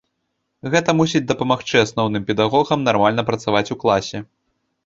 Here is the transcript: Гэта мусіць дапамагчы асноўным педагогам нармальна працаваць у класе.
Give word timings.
Гэта 0.75 0.89
мусіць 0.99 1.21
дапамагчы 1.31 1.77
асноўным 1.85 2.25
педагогам 2.31 2.79
нармальна 2.89 3.29
працаваць 3.29 3.67
у 3.77 3.81
класе. 3.85 4.17